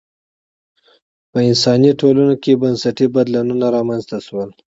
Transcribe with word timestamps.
په 1.31 1.39
انسان 1.49 1.81
ټولنو 2.01 2.35
کې 2.43 2.59
بنسټي 2.61 3.07
بدلونونه 3.15 3.65
رامنځته 3.77 4.17
شول 4.25 4.49